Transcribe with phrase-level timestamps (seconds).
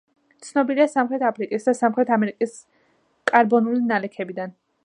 [0.45, 2.57] ცნობილია სამხრეთ აფრიკის და სამხრეთ ამერიკის
[3.33, 4.61] კარბონული ნალექებიდან.